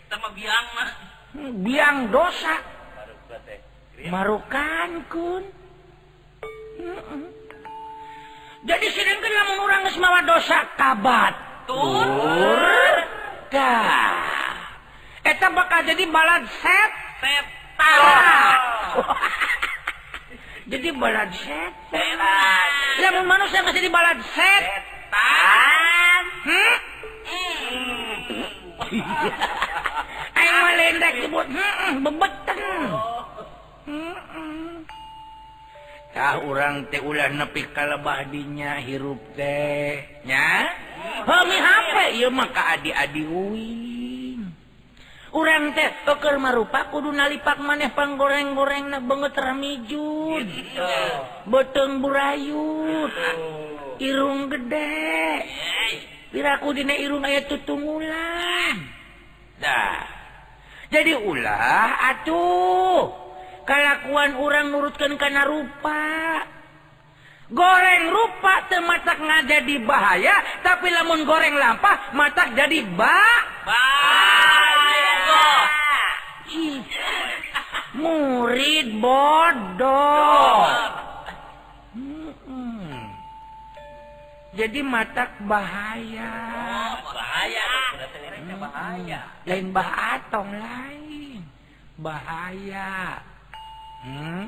[0.08, 0.90] Eta biang mah.
[1.60, 2.56] Biang dosa.
[4.08, 5.44] Marukan kun.
[8.62, 12.08] Jadi sering kan lamun orang geus mawa dosa kabatur.
[12.08, 12.98] Tur.
[13.52, 14.16] sedekah
[15.28, 16.92] eta bakal jadi balad set.
[20.72, 21.74] Jadi balad set.
[23.04, 24.64] Lamun manusia masih di balad set?
[30.32, 31.48] Ayo malendek sebut,
[32.00, 32.60] bebeten.
[33.84, 34.76] Hmm, hmm.
[36.12, 40.70] tak orang teh ulah nepi kalebah dinya hirup teh tehnya
[41.24, 41.32] oh.
[41.32, 41.96] homi HP
[42.30, 44.42] mah ka adi-adi uing.
[45.32, 50.44] Urang teh keker marupa kudu nalipak maneh panggoreng-gorengna banget ramijun.
[51.48, 53.16] Beteng burayut.
[54.04, 55.48] Irung gede.
[56.36, 58.76] Piraku dina irung aya tutungulan
[59.64, 60.04] dah.
[60.92, 63.21] Jadi ulah atuh.
[63.72, 66.44] Kalakuan orang nurutkan karena rupa.
[67.48, 73.24] Goreng rupa teu matak ngajadi bahaya, tapi lamun goreng lampah matak jadi ba.
[76.52, 76.84] Ih,
[77.96, 80.68] Murid bodoh.
[84.52, 86.32] Jadi matak bahaya.
[87.08, 87.68] bahaya
[88.60, 91.40] bahaya lain bah atong lain
[91.96, 93.31] bahaya
[94.06, 94.44] hmm?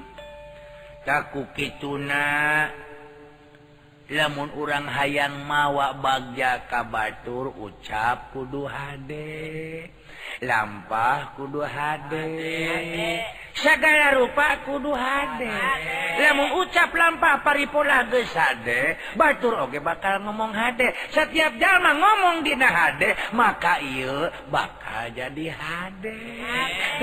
[1.03, 2.69] takku kituna
[4.11, 9.89] lamun urang hayang mawak bagja ka batur ucap kudu hade
[10.41, 12.25] lampah kudu hade.
[13.53, 15.53] Segala rupa kudu hade.
[16.17, 20.89] Lamun ucap lampah paripurna hade Batur Oge bakal ngomong hade.
[21.13, 26.17] Setiap jalma ngomong dina hade maka ieu bakal jadi hade.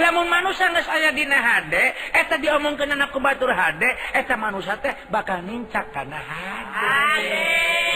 [0.03, 4.97] Lamun manusia geus aya dina hade eta diomongkeun anak ku Batur hade eta manusia teh
[5.07, 6.95] bakal nincak kana hade.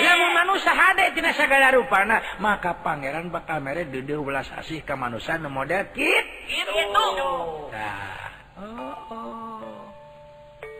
[0.04, 5.23] Lamun manusia hade tidak segala rupana maka pangeran bakal mere dudu welas asih ka manusia
[5.24, 6.26] urusan model kit.
[6.52, 6.84] Itu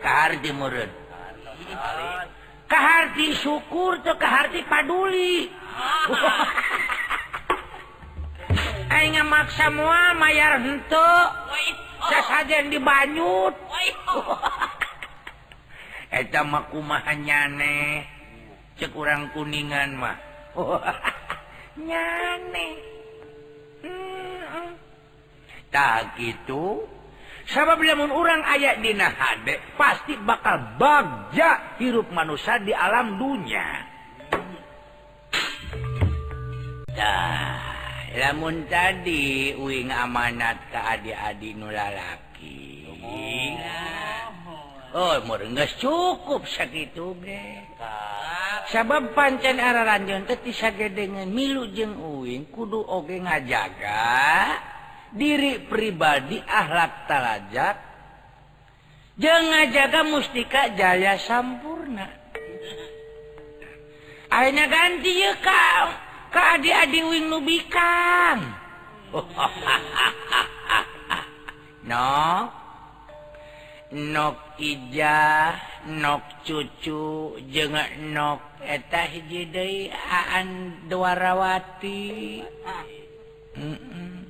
[0.05, 0.85] Kahati murid
[2.69, 5.49] Kahati syukur tuh Kahati paduli.
[8.93, 11.09] Aing maksa mua mayar hente
[12.05, 13.57] Sasajen di banyut.
[16.21, 18.05] Eta kumaha nyane?
[18.77, 20.13] Cek urang kuningan mah.
[21.89, 22.67] Nyane.
[23.85, 24.14] Hmm.
[25.75, 26.87] tak gitu.
[27.45, 33.85] Sabab namun orang ayat dina hadek pasti bakal bagja hirup manusia di alam dunia
[36.95, 37.61] dah
[38.15, 42.89] lamun tadi uing amanat ke adik-adik nulalaki
[44.95, 47.61] oh, oh murengges cukup segitu ge.
[48.73, 54.73] Sabab pancen araranjeun teh tisa gedengan milu jeung uing kudu oge ngajaga.
[55.15, 57.77] diri pribadi akhlak talajat
[59.15, 62.07] jangan jaga mustika Jaya sampurna.
[64.27, 65.87] Akhirnya ganti ya kau
[66.35, 68.43] ke adik-adik wing nubikan
[71.89, 72.51] no
[73.95, 75.55] nok ijah
[75.87, 82.43] nok cucu jangan nok eta hiji deui aan dwarawati.
[83.55, 84.24] Mm -mm.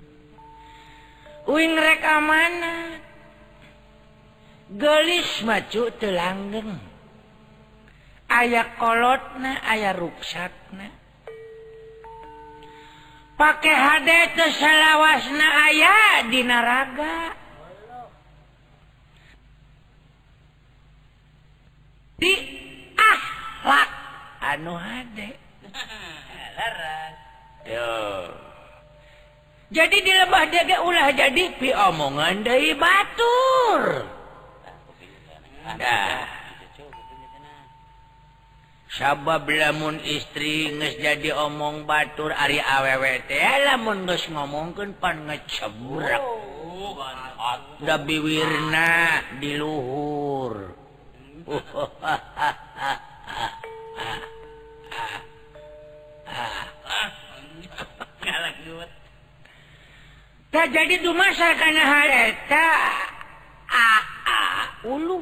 [1.46, 3.02] Uinrek amanat
[4.66, 6.82] gelis macu telanggeng
[8.26, 11.06] ayaah kolotna aya ruksakna
[13.36, 17.36] pakai HD salahwasna aya di naraga.
[22.16, 22.34] Di
[22.96, 23.92] ahlak
[24.40, 25.20] anu HD.
[29.74, 33.82] jadi di lebah jaga ulah jadi pi omongan dari batur.
[35.78, 36.46] Dah
[38.96, 43.28] sabab lamun istri nges jadi omong batur ari awwt
[43.68, 46.24] lamun nges ngomongkan pan ngeceburak
[47.84, 50.72] udah biwirna di luhur.
[51.46, 51.60] uh,
[60.56, 62.70] tak jadi dumasa karena harta
[64.88, 65.20] ulu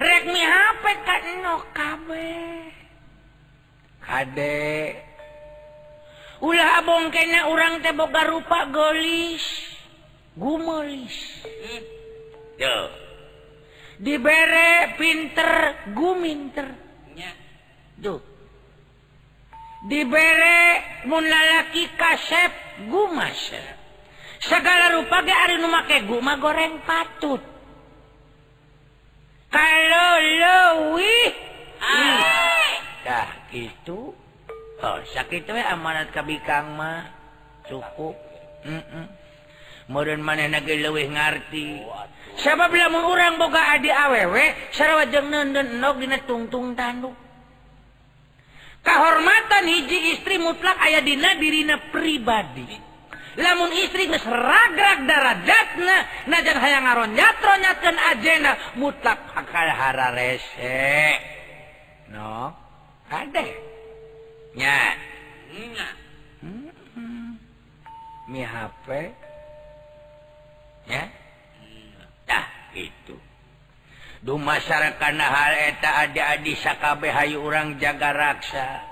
[0.00, 2.34] Redmi HP kan no kabe
[4.10, 4.98] Kade.
[6.42, 9.44] Ulah abong kena orang teboga rupa golis.
[10.34, 11.46] Gumelis.
[12.58, 12.90] Yo.
[14.02, 16.74] Dibere pinter guminter.
[18.02, 18.29] tuh Duh.
[19.84, 22.52] diberre mulalaki kasep
[22.88, 23.52] gumas
[24.40, 27.40] segala rupa ge ari make guma goreng patut.
[29.50, 31.30] Kalau lewih
[33.02, 34.14] dah gitu.
[34.80, 37.04] Oh sakit we amanat kabikang mah.
[37.68, 38.16] Cukup.
[38.64, 39.06] Mm -mm.
[39.90, 41.82] modern mana nage lewih ngerti
[42.38, 45.50] sabab lamun orang boga adi awewe sarawat jeung neun
[45.82, 47.29] nog dina tungtung tanduk.
[48.82, 52.90] kehormatan hiji istri mutlak aya dina dirina pribadi.
[53.38, 61.14] Lamun istri seragrak darajatna najan hayang ngaron nyatro nyatkan ajena mutlak akal hara rese.
[62.10, 62.50] No?
[63.06, 63.46] Kade?
[64.58, 64.98] Nya?
[66.40, 67.38] Hmm.
[68.30, 68.86] mi HP
[70.86, 71.04] ya
[72.26, 72.46] dah
[72.78, 73.29] itu.
[74.20, 78.84] Du masyarakat hal eta ada-adi sakabe hayu orang jaga raksa.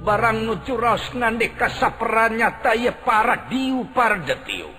[0.00, 4.70] Barang nucurosnan di kasaperannya taye para diu diupar detiu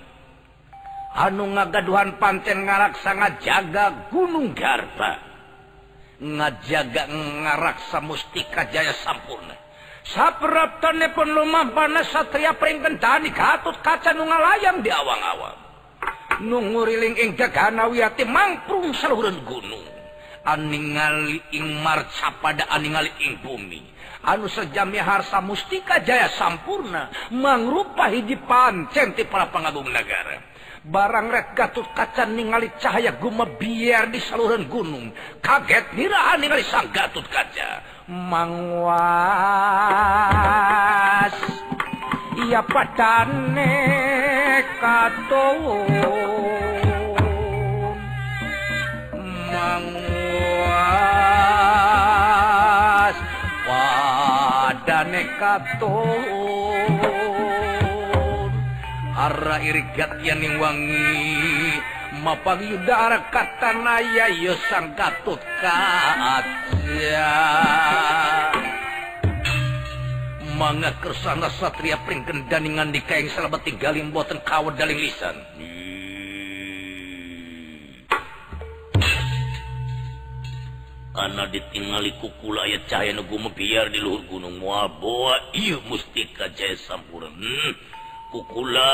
[1.18, 5.26] anu ngagaduhan panten ngarak sangat jaga gunung garba.
[6.18, 9.54] Ngajaga ngaraksa mustika Jaya sampurna.
[10.02, 15.67] Sapraptanpun lumah panas satria peringkentani katut kaca nu ngalayang di awang-awang.
[16.42, 19.86] nungguling ing gaganawiati mangprung saluran gunung.
[20.48, 23.84] Aningali ing marca pada aningali ing bumi.
[24.24, 30.40] Anu sejami harsa mustika jaya sampurna mangrupa hiji pancen ti para pangagung negara.
[30.88, 35.12] Barang rek gatut kaca ningali cahaya gumebiar di saluran gunung.
[35.44, 37.84] Kaget niraan ningali sang gatut kaca.
[38.08, 38.88] Mangwas.
[42.38, 43.74] Iya padane
[44.78, 45.58] katon
[49.50, 50.78] mangwas
[53.66, 56.94] padane katon
[59.18, 61.82] ara irigat yang wangi
[62.22, 66.46] mapang yudara kata naya yo sang katut kaca
[70.58, 75.38] manga kersana Satria pringken daningan di kaing selebet galim boten kawat daling lisan
[81.18, 87.34] Ana ditingali kukula ya cahaya nugu mebiar di luhur gunung muaboa iya mustika jaya sampurna
[87.34, 87.74] hmm.
[88.30, 88.94] kukula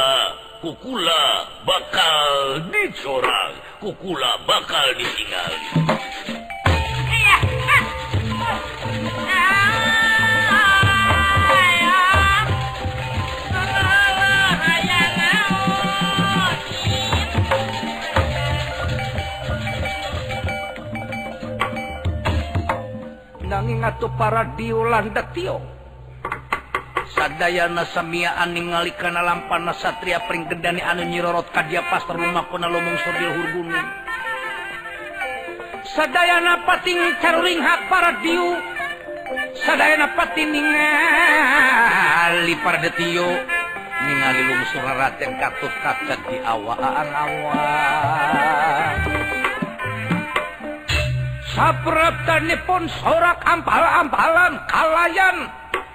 [0.63, 1.23] kukula
[1.67, 5.67] bakal dicorang kukula bakal ditinggali
[23.63, 25.63] nanging ngatu para diulan detio
[27.15, 32.99] sadana samia aning ngalikana lampan satria pring gedani anu nyirorot kadia pas rumah kuna lomong
[33.07, 33.79] sobil hurguni.
[35.95, 38.51] Sadayana pating caruring hak para diu.
[39.63, 43.31] Sadayana pating ningali para detio
[44.03, 49.22] ningali lungsur raten katut kacat di awaan awaan
[51.53, 55.37] sapraptanipun sorak ampal-ampalan kalayan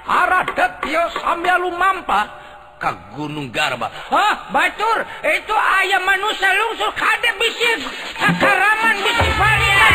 [0.08, 2.30] arah detio sambil lumampa
[2.78, 3.90] ke Gunung Garba.
[4.06, 7.90] Ah, batur, itu ayam manusia lungsur kade bisik
[8.22, 9.94] sakaraman bisik varian.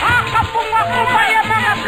[0.00, 1.78] Ah, kapung waktu bayar banget.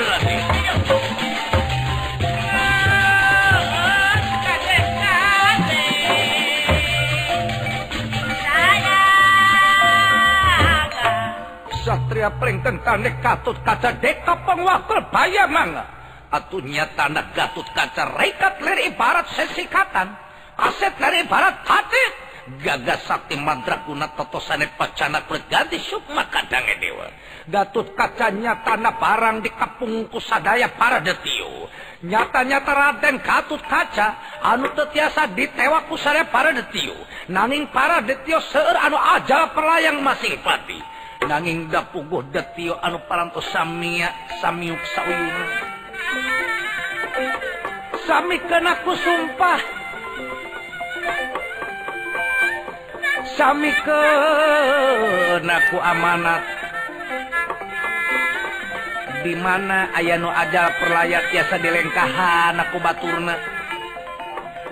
[11.97, 15.89] Satria Pringtennek katut kaca deka penguakil bay manga
[16.29, 20.13] atuhnya tanda Gatut kaca rekat leri barat sesikatan
[20.61, 22.29] aset dari barat hati.
[22.61, 27.09] Gaga Sakti mandraguna totosanet pacana berganti Sukma kadang dewa.
[27.49, 31.73] Gatut kacanya tanah barang di kapungku sadaya para detio
[32.05, 36.93] nyata-nyata Raden Gatut kaca anu tetiasa ditewaku saya para detio
[37.33, 40.77] nanging para detio seueur anu aja pelayang masing pati
[41.25, 44.13] nanging dapugo detio anu parantos samia
[44.45, 45.47] samiuk sauyuna
[48.07, 49.61] sami kena ku sumpah
[53.37, 56.43] sami kena ku amanat.
[59.27, 63.35] Di mana aya nu ajal perlayat biasa dilengkahan aku baturna.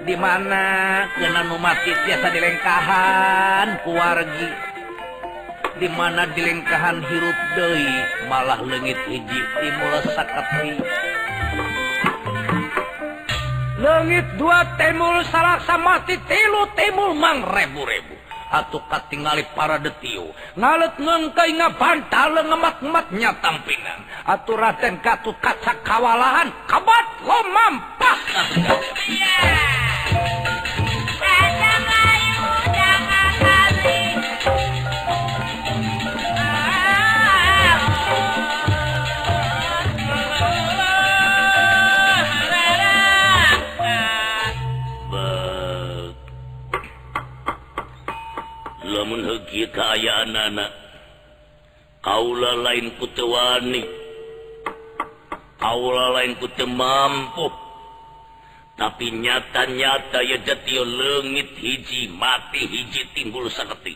[0.07, 0.63] Di mana
[1.19, 4.74] kena nu mati biasa dilengkahan ku wargi.
[5.79, 7.87] dimana dilengkahan hirup Dei
[8.31, 10.79] malah legit hiji timulakatri
[13.85, 18.17] legit dua temul salah sama mati tilu timul mang rebu-rebu.
[18.55, 27.07] Atau katingali para detio ngalet ngengkai ngabantal ngemat-ngematnya tampingan atau raden katut kaca kawalahan kabat
[27.27, 28.21] lo mampas
[49.71, 50.71] keayaan anak
[52.03, 53.83] Kaula lain kutewani
[55.57, 57.49] Kaula lain kute mampu.
[58.75, 63.95] Tapi nyata-nyata ya jati legit hiji mati hiji timbul sakti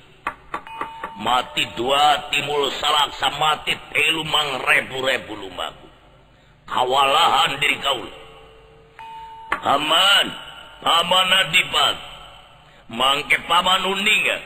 [1.18, 5.86] mati dua timbul salaksa mati telu mang rebu-rebu lumaku.
[6.70, 8.14] Kawalahan diri kaula
[9.66, 10.26] aman
[10.78, 11.96] paman adipat
[12.86, 14.38] mangke paman uninga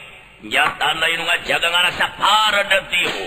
[0.42, 3.24] jatan lain ngajaga ngarasa para detiho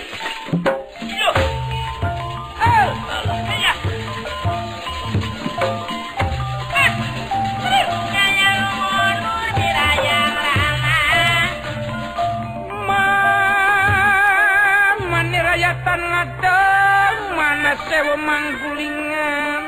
[17.76, 19.62] sewa manggulingan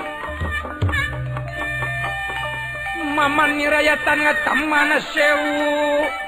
[3.13, 6.28] mama nirayatan ngatam mana sewu.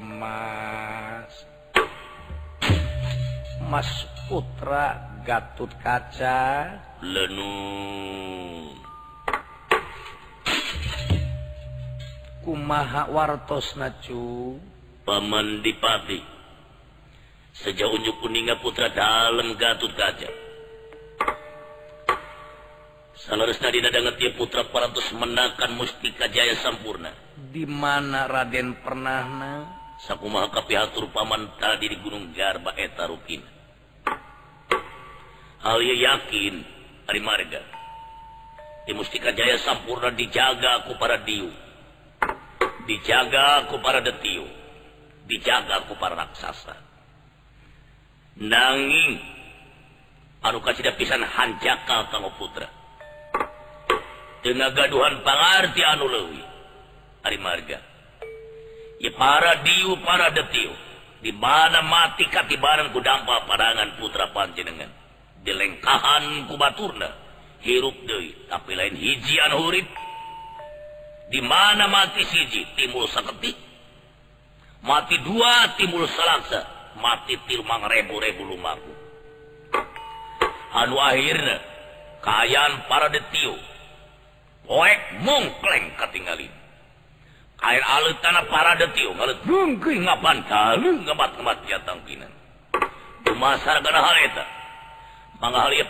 [0.00, 1.32] mas
[3.66, 3.90] Mas
[4.28, 6.70] Putra Gatut Kaca
[7.02, 8.78] Lenung.
[12.42, 14.58] kumaha wartos nacu
[15.02, 16.22] Paman Dipati.
[17.52, 20.30] Sejauh unjuk kuninga putra dalam gatut kaca.
[23.92, 27.12] Danget dia putra parantos menakan mustika jaya sampurna.
[27.52, 33.42] di mana Raden pernahna sakuma kapihatur paman tadi di Gunung Garba eta rukin.
[35.62, 36.54] Hal yakin
[37.06, 37.62] ari marga.
[38.82, 41.46] Di Mustika Jaya sampurna dijaga aku para diu.
[42.82, 44.42] Dijaga aku para detiu.
[45.30, 46.74] Dijaga aku para raksasa.
[48.42, 49.22] Nanging
[50.42, 52.66] anu kasida pisan hanjakal kanggo putra.
[54.42, 56.46] Teu ngagaduhan pangarti anu leuwih.
[57.22, 57.91] Ari marga.
[59.10, 60.70] para diu para detiu.
[61.22, 64.90] Di mana mati katibaran ku dampak padangan putra panjenengan.
[65.42, 67.10] Di lengkahan ku baturna.
[67.62, 69.86] Hirup deui tapi lain hijian hurib
[71.32, 72.76] di mana mati siji?
[72.76, 73.56] Timbul seketik
[74.84, 76.60] mati dua timbul salaksa
[77.00, 78.92] mati tilmang rebu-rebu lumaku.
[80.76, 81.56] Anu akhirna
[82.20, 83.56] kayaan para detiu.
[84.68, 86.61] Poek mungkleng katinggalin
[87.62, 89.42] air alut tanah para detiu banget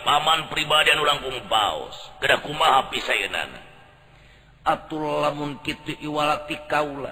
[0.01, 1.93] paman pribadian ulangkung paus.
[2.17, 2.87] Ke kuma
[5.27, 7.11] lamun kitu Iwalati Kaula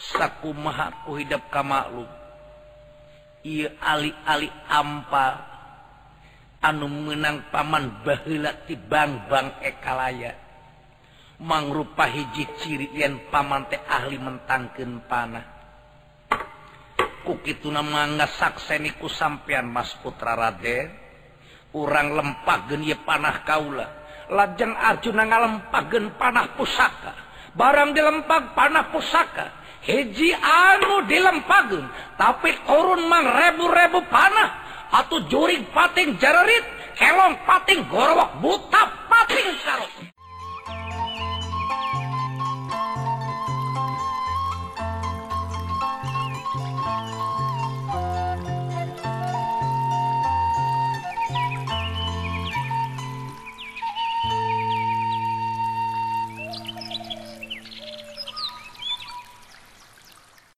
[0.00, 2.08] saku maku hidp kamaklu
[3.44, 5.44] ia ali-ali ampa
[6.64, 10.39] anu menang paman Bahlati Bang Bang ekalaya.
[11.40, 15.46] mangrupa hiji ciri yen pamante ahli mentangken panah.
[17.20, 20.88] Kuki kukitu namanga sakseniku sampeyan Mas Putra Raden.
[21.70, 23.86] Urang lempagen ye panah kaula.
[24.30, 27.12] Lajeng Arjuna ngalempagen panah pusaka.
[27.54, 29.46] Barang dilempak panah pusaka.
[29.80, 31.88] Heji anu dilempagen
[32.20, 34.50] tapi korun mang rebu-rebu panah.
[34.90, 36.66] Atau juring pating jararit
[36.98, 40.09] kelong pating gorowok buta pating sarok.